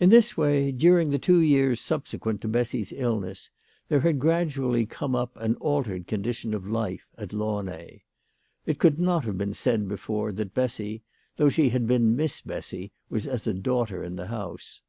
In 0.00 0.08
this 0.10 0.36
way, 0.36 0.72
during 0.72 1.10
the 1.10 1.20
two 1.20 1.38
years 1.38 1.80
subsequent 1.80 2.40
to 2.40 2.48
Bessy's 2.48 2.92
illness, 2.92 3.48
there 3.88 4.00
had 4.00 4.18
gradually 4.18 4.86
come 4.86 5.14
up 5.14 5.36
an 5.36 5.54
altered 5.60 6.08
condition 6.08 6.52
of 6.52 6.66
life 6.66 7.06
at 7.16 7.32
Launay. 7.32 8.02
It 8.64 8.80
could 8.80 8.98
not 8.98 9.24
have 9.24 9.38
been 9.38 9.54
said 9.54 9.86
before 9.86 10.32
that 10.32 10.52
Bessy, 10.52 11.04
though 11.36 11.48
she 11.48 11.68
had 11.68 11.86
been 11.86 12.16
Miss 12.16 12.40
Bessy, 12.40 12.90
was 13.08 13.24
as 13.24 13.46
a 13.46 13.54
daughter 13.54 14.02
in 14.02 14.16
the 14.16 14.26
house. 14.26 14.82